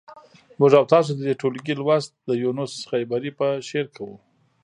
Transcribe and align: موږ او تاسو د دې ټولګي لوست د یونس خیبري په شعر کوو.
موږ 0.59 0.71
او 0.79 0.85
تاسو 0.93 1.09
د 1.13 1.19
دې 1.27 1.33
ټولګي 1.41 1.73
لوست 1.79 2.11
د 2.27 2.29
یونس 2.43 2.73
خیبري 2.89 3.31
په 3.39 3.47
شعر 3.67 3.87
کوو. 3.95 4.15